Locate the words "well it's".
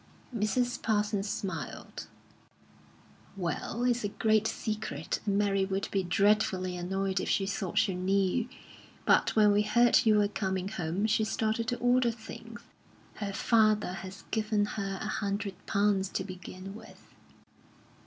3.37-4.03